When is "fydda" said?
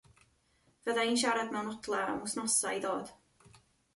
0.87-1.03